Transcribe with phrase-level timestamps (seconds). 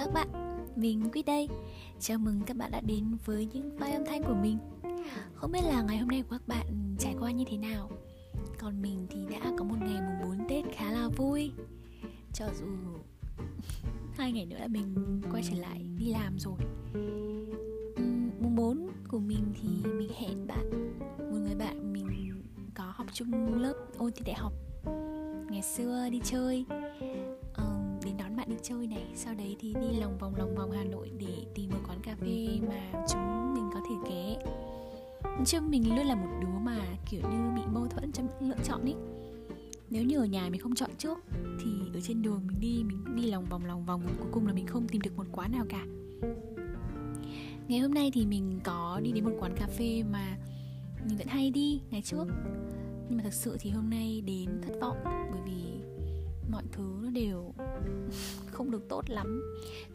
[0.00, 0.28] các bạn,
[0.76, 1.48] mình Quýt đây.
[1.98, 4.58] Chào mừng các bạn đã đến với những file âm thanh của mình.
[5.34, 7.90] Không biết là ngày hôm nay của các bạn trải qua như thế nào.
[8.58, 11.52] Còn mình thì đã có một ngày mùng 4 Tết khá là vui.
[12.34, 12.66] Cho dù
[14.18, 16.58] hai ngày nữa là mình quay trở lại đi làm rồi.
[18.40, 22.42] Mùng 4 của mình thì mình hẹn bạn Một người bạn mình
[22.74, 24.52] có học chung lớp ôn thi đại học.
[25.50, 26.66] Ngày xưa đi chơi
[28.48, 29.04] đi chơi này.
[29.14, 32.16] Sau đấy thì đi lòng vòng lòng vòng hà nội để tìm một quán cà
[32.20, 34.36] phê mà chúng mình có thể ghé.
[35.46, 36.78] Chứ mình luôn là một đứa mà
[37.10, 38.94] kiểu như bị mâu thuẫn trong lựa chọn ý
[39.90, 41.18] nếu như ở nhà mình không chọn trước,
[41.60, 44.02] thì ở trên đường mình đi mình đi lòng vòng lòng vòng.
[44.18, 45.86] Cuối cùng là mình không tìm được một quán nào cả.
[47.68, 50.36] Ngày hôm nay thì mình có đi đến một quán cà phê mà
[51.08, 52.24] mình vẫn hay đi ngày trước.
[53.08, 55.80] Nhưng mà thật sự thì hôm nay đến thất vọng bởi vì
[56.50, 57.54] mọi thứ nó đều
[58.50, 59.42] không được tốt lắm,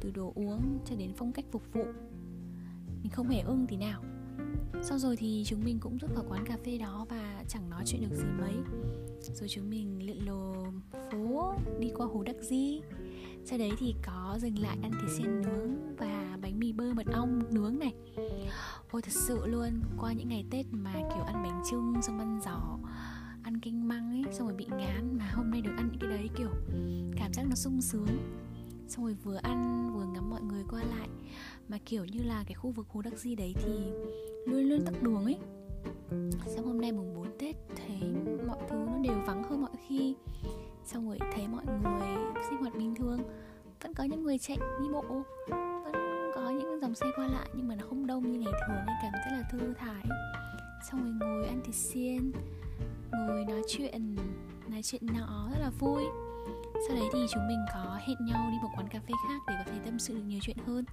[0.00, 1.84] từ đồ uống cho đến phong cách phục vụ.
[3.02, 4.02] Mình không hề ưng tí nào.
[4.82, 7.82] Sau rồi thì chúng mình cũng rút vào quán cà phê đó và chẳng nói
[7.86, 8.54] chuyện được gì mấy.
[9.20, 10.66] Rồi chúng mình lượn lồ
[11.10, 12.80] phố, đi qua hồ đắc di.
[13.44, 17.06] Sau đấy thì có dừng lại ăn thịt xiên nướng và bánh mì bơ mật
[17.12, 17.94] ong nướng này.
[18.90, 22.40] Ôi, thật sự luôn, qua những ngày tết mà kiểu ăn bánh trưng xong ăn
[22.44, 22.78] giò
[23.52, 26.10] ăn canh măng ấy, xong rồi bị ngán mà hôm nay được ăn những cái
[26.10, 26.48] đấy, kiểu,
[27.16, 28.06] cảm giác nó sung sướng.
[28.88, 31.08] Xong rồi vừa ăn, vừa ngắm mọi người qua lại.
[31.68, 33.72] Mà kiểu như là cái khu vực hồ đắc di đấy thì
[34.46, 35.38] luôn luôn tắc đường ấy.
[36.46, 38.12] Xong hôm nay mùng 4 tết, thấy
[38.46, 40.14] mọi thứ nó đều vắng hơn mọi khi.
[40.84, 42.08] Xong rồi thấy mọi người
[42.48, 43.20] sinh hoạt bình thường.
[43.82, 45.22] Vẫn có những người chạy đi bộ,
[45.84, 45.92] vẫn
[46.34, 48.96] có những dòng xe qua lại, nhưng mà nó không đông như ngày thường nên
[49.02, 50.04] cảm rất là thư thái.
[50.90, 52.32] Xong rồi ngồi ăn thịt xiên
[53.12, 54.16] ngồi nói chuyện
[54.68, 56.02] nói chuyện nọ rất là vui.
[56.88, 59.54] Sau đấy thì chúng mình có hẹn nhau đi một quán cà phê khác để
[59.58, 60.84] có thể tâm sự được nhiều chuyện hơn.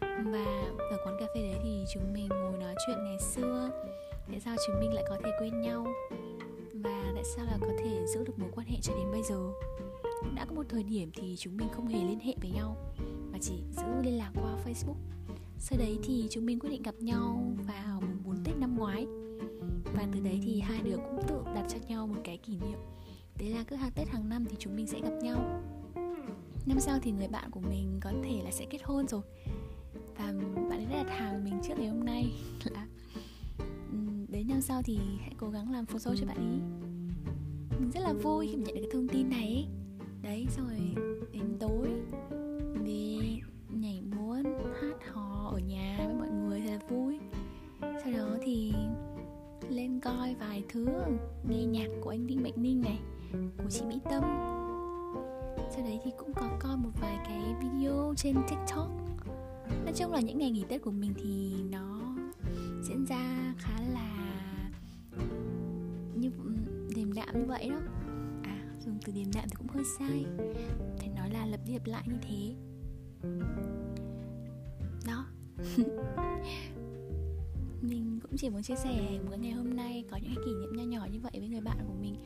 [0.00, 0.44] Và
[0.90, 3.70] ở quán cà phê đấy thì chúng mình ngồi nói chuyện ngày xưa.
[4.30, 5.86] Tại sao chúng mình lại có thể quên nhau?
[6.74, 9.50] Và tại sao là có thể giữ được mối quan hệ cho đến bây giờ?
[10.34, 12.76] Đã có một thời điểm thì chúng mình không hề liên hệ với nhau,
[13.32, 14.96] mà chỉ giữ liên lạc qua facebook.
[15.58, 19.06] Sau đấy thì chúng mình quyết định gặp nhau vào mùng 4 Tết năm ngoái
[19.94, 22.78] và từ đấy thì hai đứa cũng tự đặt cho nhau một cái kỷ niệm.
[23.38, 25.62] Đấy là cứ hàng tết hàng năm thì chúng mình sẽ gặp nhau.
[26.66, 29.22] Năm sau thì người bạn của mình có thể là sẽ kết hôn rồi.
[30.16, 30.34] Và
[30.70, 32.32] bạn ấy đã đặt hàng mình trước ngày hôm nay
[32.64, 32.86] là
[34.28, 36.60] đến năm sau thì hãy cố gắng làm phô dâu cho bạn ấy.
[37.80, 39.66] Mình rất là vui khi mà nhận được cái thông tin này ấy.
[40.22, 41.88] đấy, xong rồi đến tối
[42.84, 43.40] về
[50.72, 50.86] thứ.
[51.48, 53.00] Nghe nhạc của anh Đinh Mạnh Ninh này,
[53.32, 54.22] của chị Mỹ Tâm.
[55.70, 58.90] Sau đấy thì cũng có coi một vài cái video trên TikTok.
[59.84, 62.00] Nói chung là những ngày nghỉ Tết của mình thì nó
[62.82, 64.38] diễn ra khá là
[66.14, 66.30] như
[66.96, 67.78] điềm đạm như vậy đó.
[68.42, 70.24] À dùng từ điềm đạm thì cũng hơi sai.
[70.98, 72.54] Phải nói là lập đi lập lại như thế.
[75.06, 75.26] Đó.
[77.82, 80.76] Mình cũng chỉ muốn chia sẻ một ngày hôm nay có những cái kỷ niệm
[80.76, 82.16] nho nhỏ như vậy với người bạn của mình.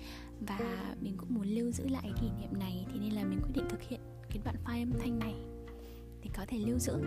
[0.40, 3.38] Và mình cũng muốn lưu giữ lại cái kỷ niệm này thì nên là mình
[3.42, 5.34] quyết định thực hiện cái đoạn file âm thanh này
[6.22, 7.02] để có thể lưu giữ.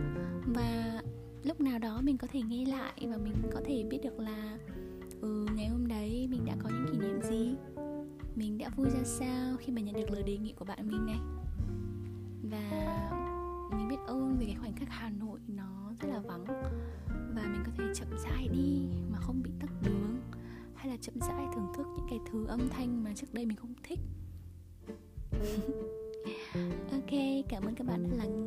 [0.55, 1.01] Và
[1.43, 4.57] lúc nào đó mình có thể nghe lại và mình có thể biết được là
[5.21, 7.55] ừ ngày hôm đấy mình đã có những kỷ niệm gì,
[8.35, 11.05] mình đã vui ra sao khi mà nhận được lời đề nghị của bạn mình
[11.05, 11.19] này.
[12.51, 13.09] Và
[13.77, 16.45] mình biết ơn về cái khoảnh khắc Hà Nội nó rất là vắng
[17.41, 20.21] và mình có thể chậm rãi đi mà không bị tắc đường.
[20.75, 23.57] Hay là chậm rãi thưởng thức những cái thứ âm thanh mà trước đây mình
[23.57, 23.99] không thích.
[26.91, 28.38] Ok, cảm ơn các bạn đã lắng